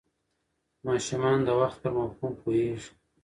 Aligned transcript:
ماشومان 0.85 1.37
د 1.47 1.49
وخت 1.61 1.77
پر 1.81 1.91
مفهوم 1.99 2.31
پوهېږي. 2.41 2.89